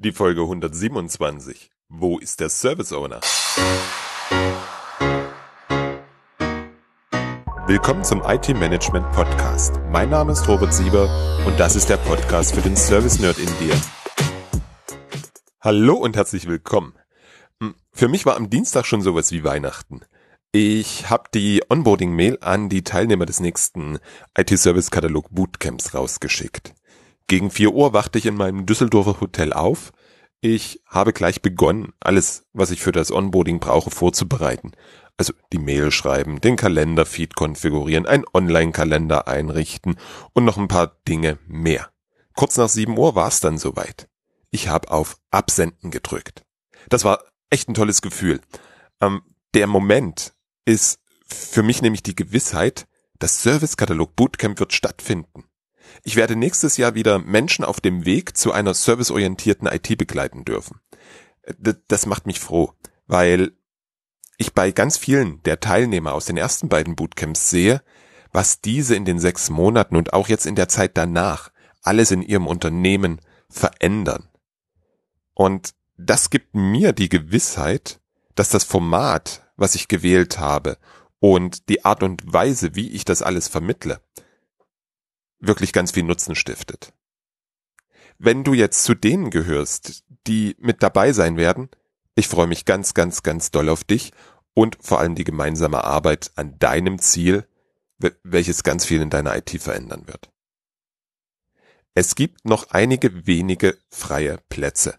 [0.00, 1.72] die Folge 127.
[1.88, 3.20] Wo ist der Service Owner?
[7.66, 9.80] Willkommen zum IT Management Podcast.
[9.90, 13.48] Mein Name ist Robert Sieber und das ist der Podcast für den Service Nerd in
[13.58, 13.74] dir.
[15.60, 16.94] Hallo und herzlich willkommen.
[17.60, 20.02] Hm, für mich war am Dienstag schon sowas wie Weihnachten.
[20.52, 23.98] Ich habe die Onboarding-Mail an die Teilnehmer des nächsten
[24.38, 26.72] IT-Service-Katalog Bootcamps rausgeschickt.
[27.28, 29.92] Gegen vier Uhr wachte ich in meinem Düsseldorfer Hotel auf.
[30.40, 34.72] Ich habe gleich begonnen, alles, was ich für das Onboarding brauche, vorzubereiten.
[35.18, 39.98] Also die Mail schreiben, den Kalenderfeed konfigurieren, einen Online-Kalender einrichten
[40.32, 41.90] und noch ein paar Dinge mehr.
[42.34, 44.08] Kurz nach sieben Uhr war es dann soweit.
[44.50, 46.44] Ich habe auf Absenden gedrückt.
[46.88, 48.40] Das war echt ein tolles Gefühl.
[49.00, 49.22] Ähm,
[49.54, 50.32] der Moment
[50.64, 52.86] ist für mich nämlich die Gewissheit,
[53.18, 55.47] das Servicekatalog Bootcamp wird stattfinden.
[56.04, 60.80] Ich werde nächstes Jahr wieder Menschen auf dem Weg zu einer serviceorientierten IT begleiten dürfen.
[61.88, 62.72] Das macht mich froh,
[63.06, 63.52] weil
[64.36, 67.82] ich bei ganz vielen der Teilnehmer aus den ersten beiden Bootcamps sehe,
[68.32, 71.50] was diese in den sechs Monaten und auch jetzt in der Zeit danach
[71.82, 74.28] alles in ihrem Unternehmen verändern.
[75.34, 78.00] Und das gibt mir die Gewissheit,
[78.34, 80.78] dass das Format, was ich gewählt habe
[81.18, 84.00] und die Art und Weise, wie ich das alles vermittle,
[85.40, 86.92] wirklich ganz viel Nutzen stiftet.
[88.18, 91.68] Wenn du jetzt zu denen gehörst, die mit dabei sein werden,
[92.14, 94.12] ich freue mich ganz, ganz, ganz doll auf dich
[94.54, 97.46] und vor allem die gemeinsame Arbeit an deinem Ziel,
[98.24, 100.30] welches ganz viel in deiner IT verändern wird.
[101.94, 104.98] Es gibt noch einige wenige freie Plätze.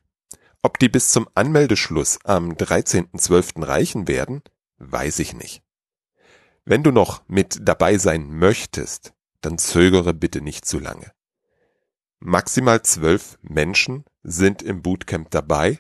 [0.62, 3.66] Ob die bis zum Anmeldeschluss am 13.12.
[3.66, 4.42] reichen werden,
[4.78, 5.64] weiß ich nicht.
[6.66, 11.12] Wenn du noch mit dabei sein möchtest, dann zögere bitte nicht zu lange.
[12.20, 15.80] Maximal zwölf Menschen sind im Bootcamp dabei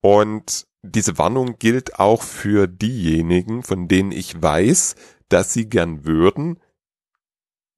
[0.00, 4.96] und diese Warnung gilt auch für diejenigen, von denen ich weiß,
[5.28, 6.60] dass sie gern würden,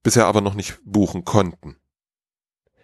[0.03, 1.77] bisher aber noch nicht buchen konnten.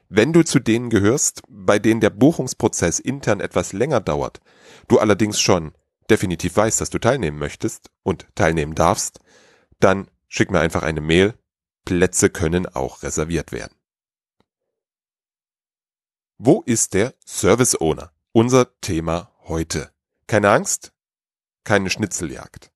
[0.08, 4.40] Wenn du zu denen gehörst, bei denen der Buchungsprozess intern etwas länger dauert,
[4.88, 5.72] du allerdings schon
[6.10, 9.20] definitiv weißt, dass du teilnehmen möchtest und teilnehmen darfst,
[9.78, 11.34] dann schick mir einfach eine Mail
[11.84, 13.74] Plätze können auch reserviert werden.
[16.38, 18.12] Wo ist der Service Owner?
[18.32, 19.90] Unser Thema heute.
[20.26, 20.92] Keine Angst,
[21.64, 22.72] keine Schnitzeljagd.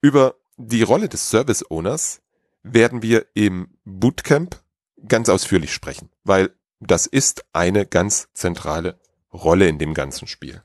[0.00, 2.22] Über die Rolle des Service Owners
[2.62, 4.62] werden wir im Bootcamp
[5.06, 8.98] ganz ausführlich sprechen, weil das ist eine ganz zentrale
[9.32, 10.62] Rolle in dem ganzen Spiel.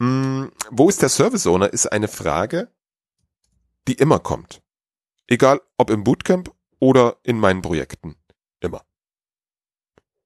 [0.00, 2.70] Hm, wo ist der Service Owner ist eine Frage,
[3.88, 4.61] die immer kommt.
[5.26, 8.16] Egal ob im Bootcamp oder in meinen Projekten.
[8.60, 8.84] Immer.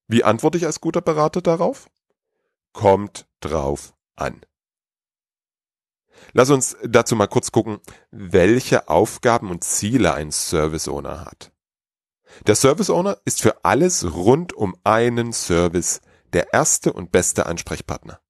[0.08, 1.88] Wie antworte ich als guter Berater darauf?
[2.72, 4.42] Kommt drauf an.
[6.32, 7.80] Lass uns dazu mal kurz gucken,
[8.10, 11.52] welche Aufgaben und Ziele ein Service Owner hat.
[12.46, 16.00] Der Service Owner ist für alles rund um einen Service
[16.32, 18.20] der erste und beste Ansprechpartner.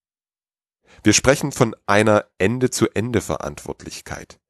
[1.03, 4.41] Wir sprechen von einer Ende-zu-Ende-Verantwortlichkeit.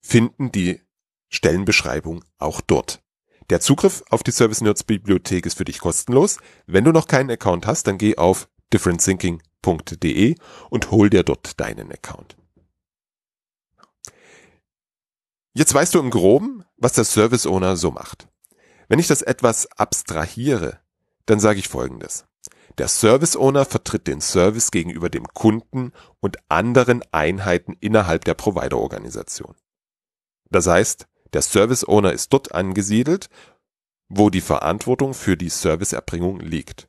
[0.00, 0.80] finden die
[1.28, 3.02] Stellenbeschreibung auch dort.
[3.50, 6.38] Der Zugriff auf die Service Nerds Bibliothek ist für dich kostenlos.
[6.66, 10.34] Wenn du noch keinen Account hast, dann geh auf differentthinking.de
[10.70, 12.36] und hol dir dort deinen Account.
[15.54, 18.28] Jetzt weißt du im Groben, was der Service Owner so macht.
[18.88, 20.80] Wenn ich das etwas abstrahiere,
[21.24, 22.26] dann sage ich Folgendes.
[22.78, 29.54] Der Service Owner vertritt den Service gegenüber dem Kunden und anderen Einheiten innerhalb der Provider-Organisation.
[30.50, 33.28] Das heißt, der Service Owner ist dort angesiedelt,
[34.08, 36.88] wo die Verantwortung für die Serviceerbringung liegt.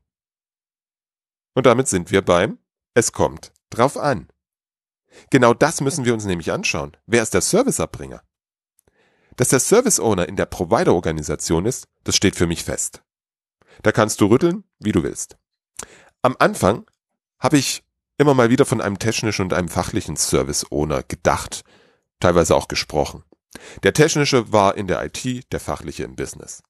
[1.53, 2.59] Und damit sind wir beim
[2.93, 4.27] Es kommt drauf an.
[5.29, 6.95] Genau das müssen wir uns nämlich anschauen.
[7.05, 8.21] Wer ist der Serviceerbringer?
[9.35, 13.03] Dass der Service Owner in der Provider-Organisation ist, das steht für mich fest.
[13.83, 15.37] Da kannst du rütteln, wie du willst.
[16.21, 16.85] Am Anfang
[17.39, 17.83] habe ich
[18.17, 21.63] immer mal wieder von einem technischen und einem fachlichen Service Owner gedacht,
[22.19, 23.23] teilweise auch gesprochen.
[23.83, 26.63] Der technische war in der IT, der fachliche im Business.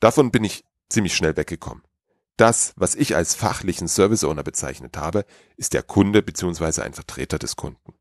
[0.00, 1.84] Davon bin ich ziemlich schnell weggekommen.
[2.36, 5.26] Das, was ich als fachlichen Service Owner bezeichnet habe,
[5.56, 6.82] ist der Kunde bzw.
[6.82, 7.94] ein Vertreter des Kunden.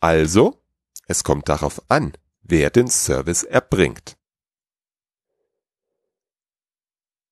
[0.00, 0.62] Also,
[1.06, 4.16] es kommt darauf an, wer den Service erbringt.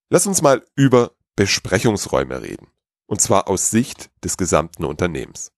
[0.08, 2.68] Lass uns mal über Besprechungsräume reden.
[3.06, 5.50] Und zwar aus Sicht des gesamten Unternehmens.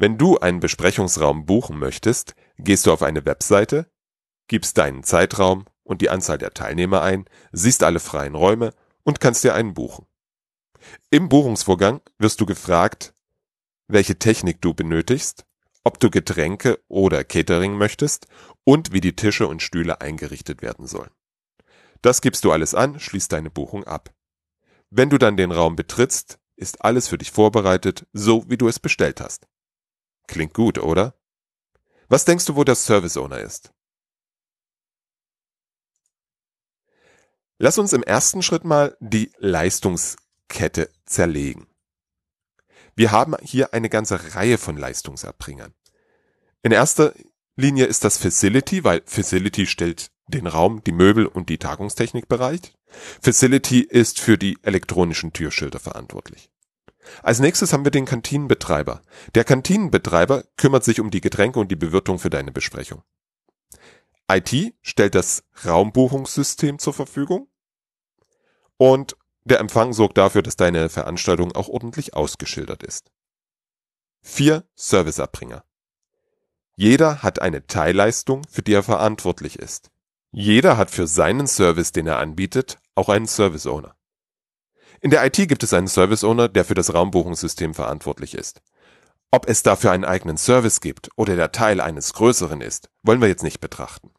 [0.00, 3.90] Wenn du einen Besprechungsraum buchen möchtest, gehst du auf eine Webseite,
[4.48, 9.44] gibst deinen Zeitraum und die Anzahl der Teilnehmer ein, siehst alle freien Räume und kannst
[9.44, 10.06] dir einen buchen.
[11.10, 13.12] Im Buchungsvorgang wirst du gefragt,
[13.88, 15.44] welche Technik du benötigst,
[15.84, 18.26] ob du Getränke oder Catering möchtest
[18.64, 21.10] und wie die Tische und Stühle eingerichtet werden sollen.
[22.00, 24.14] Das gibst du alles an, schließt deine Buchung ab.
[24.88, 28.78] Wenn du dann den Raum betrittst, ist alles für dich vorbereitet, so wie du es
[28.78, 29.46] bestellt hast.
[30.30, 31.16] Klingt gut, oder?
[32.08, 33.72] Was denkst du, wo der Service Owner ist?
[37.58, 41.66] Lass uns im ersten Schritt mal die Leistungskette zerlegen.
[42.94, 45.74] Wir haben hier eine ganze Reihe von Leistungserbringern.
[46.62, 47.12] In erster
[47.56, 52.72] Linie ist das Facility, weil Facility stellt den Raum, die Möbel und die Tagungstechnik bereit.
[53.20, 56.49] Facility ist für die elektronischen Türschilder verantwortlich.
[57.22, 59.02] Als nächstes haben wir den Kantinenbetreiber.
[59.34, 63.02] Der Kantinenbetreiber kümmert sich um die Getränke und die Bewirtung für deine Besprechung.
[64.30, 67.48] IT stellt das Raumbuchungssystem zur Verfügung
[68.76, 73.10] und der Empfang sorgt dafür, dass deine Veranstaltung auch ordentlich ausgeschildert ist.
[74.22, 75.64] Vier Serviceerbringer.
[76.76, 79.90] Jeder hat eine Teilleistung, für die er verantwortlich ist.
[80.30, 83.96] Jeder hat für seinen Service, den er anbietet, auch einen Service Owner.
[85.02, 88.60] In der IT gibt es einen Service Owner, der für das Raumbuchungssystem verantwortlich ist.
[89.30, 93.28] Ob es dafür einen eigenen Service gibt oder der Teil eines größeren ist, wollen wir
[93.28, 94.10] jetzt nicht betrachten.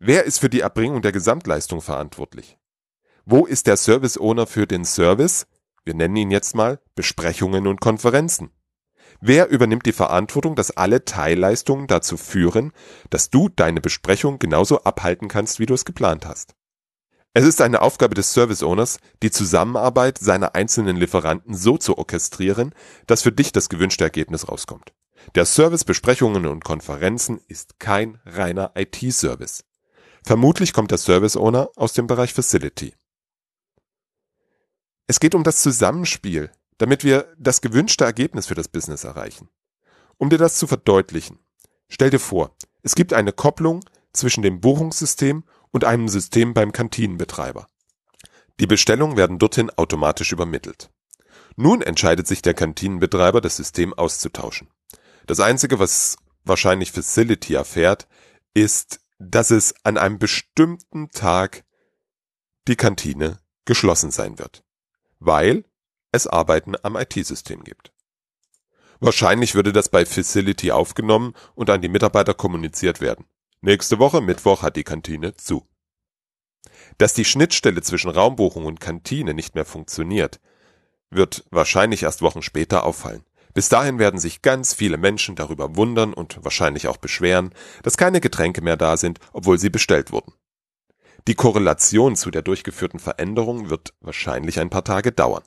[0.00, 2.58] Wer ist für die Erbringung der Gesamtleistung verantwortlich?
[3.24, 5.46] Wo ist der Service Owner für den Service?
[5.84, 8.50] Wir nennen ihn jetzt mal Besprechungen und Konferenzen.
[9.20, 12.72] Wer übernimmt die Verantwortung, dass alle Teilleistungen dazu führen,
[13.10, 16.54] dass du deine Besprechung genauso abhalten kannst, wie du es geplant hast?
[17.32, 22.74] Es ist eine Aufgabe des Service Owners, die Zusammenarbeit seiner einzelnen Lieferanten so zu orchestrieren,
[23.06, 24.92] dass für dich das gewünschte Ergebnis rauskommt.
[25.34, 29.64] Der Service Besprechungen und Konferenzen ist kein reiner IT-Service.
[30.24, 32.94] Vermutlich kommt der Service Owner aus dem Bereich Facility.
[35.06, 36.50] Es geht um das Zusammenspiel
[36.80, 39.50] damit wir das gewünschte Ergebnis für das Business erreichen.
[40.16, 41.38] Um dir das zu verdeutlichen,
[41.90, 43.84] stell dir vor, es gibt eine Kopplung
[44.14, 47.66] zwischen dem Buchungssystem und einem System beim Kantinenbetreiber.
[48.58, 50.90] Die Bestellungen werden dorthin automatisch übermittelt.
[51.56, 54.68] Nun entscheidet sich der Kantinenbetreiber, das System auszutauschen.
[55.26, 58.08] Das Einzige, was wahrscheinlich Facility erfährt,
[58.54, 61.64] ist, dass es an einem bestimmten Tag
[62.68, 64.64] die Kantine geschlossen sein wird.
[65.18, 65.64] Weil
[66.12, 67.92] es Arbeiten am IT-System gibt.
[69.00, 73.24] Wahrscheinlich würde das bei Facility aufgenommen und an die Mitarbeiter kommuniziert werden.
[73.62, 75.68] Nächste Woche, Mittwoch, hat die Kantine zu.
[76.96, 80.40] Dass die Schnittstelle zwischen Raumbuchung und Kantine nicht mehr funktioniert,
[81.10, 83.24] wird wahrscheinlich erst Wochen später auffallen.
[83.52, 87.52] Bis dahin werden sich ganz viele Menschen darüber wundern und wahrscheinlich auch beschweren,
[87.82, 90.32] dass keine Getränke mehr da sind, obwohl sie bestellt wurden.
[91.28, 95.42] Die Korrelation zu der durchgeführten Veränderung wird wahrscheinlich ein paar Tage dauern.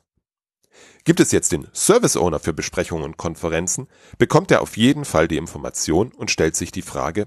[1.02, 5.26] Gibt es jetzt den Service Owner für Besprechungen und Konferenzen, bekommt er auf jeden Fall
[5.26, 7.26] die Information und stellt sich die Frage,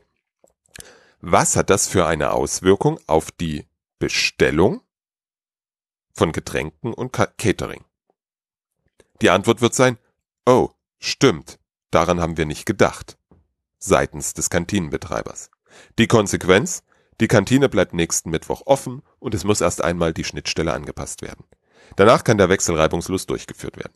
[1.19, 3.67] was hat das für eine Auswirkung auf die
[3.99, 4.81] Bestellung
[6.13, 7.83] von Getränken und Catering?
[9.21, 9.97] Die Antwort wird sein,
[10.45, 10.69] oh,
[10.99, 11.59] stimmt,
[11.91, 13.17] daran haben wir nicht gedacht,
[13.79, 15.49] seitens des Kantinenbetreibers.
[15.97, 16.83] Die Konsequenz,
[17.19, 21.45] die Kantine bleibt nächsten Mittwoch offen und es muss erst einmal die Schnittstelle angepasst werden.
[21.95, 23.93] Danach kann der Wechsel reibungslos durchgeführt werden.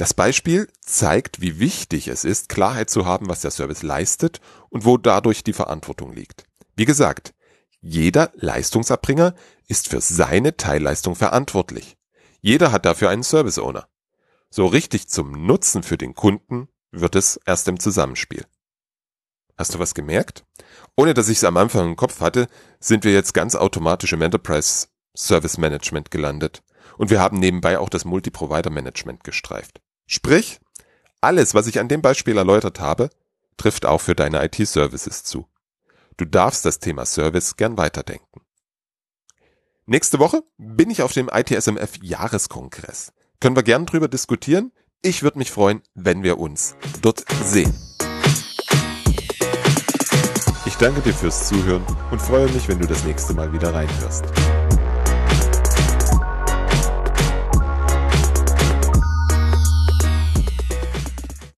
[0.00, 4.40] Das Beispiel zeigt, wie wichtig es ist, Klarheit zu haben, was der Service leistet
[4.70, 6.46] und wo dadurch die Verantwortung liegt.
[6.74, 7.34] Wie gesagt,
[7.82, 9.34] jeder Leistungserbringer
[9.68, 11.98] ist für seine Teilleistung verantwortlich.
[12.40, 13.88] Jeder hat dafür einen Service Owner.
[14.48, 18.46] So richtig zum Nutzen für den Kunden wird es erst im Zusammenspiel.
[19.58, 20.46] Hast du was gemerkt?
[20.96, 22.46] Ohne dass ich es am Anfang im Kopf hatte,
[22.78, 26.62] sind wir jetzt ganz automatisch im Enterprise Service Management gelandet.
[26.96, 29.82] Und wir haben nebenbei auch das Multi-Provider Management gestreift.
[30.12, 30.58] Sprich,
[31.20, 33.10] alles, was ich an dem Beispiel erläutert habe,
[33.56, 35.46] trifft auch für deine IT-Services zu.
[36.16, 38.40] Du darfst das Thema Service gern weiterdenken.
[39.86, 43.12] Nächste Woche bin ich auf dem ITSMF Jahreskongress.
[43.38, 44.72] Können wir gern drüber diskutieren?
[45.00, 47.72] Ich würde mich freuen, wenn wir uns dort sehen.
[50.66, 54.24] Ich danke dir fürs Zuhören und freue mich, wenn du das nächste Mal wieder reinhörst.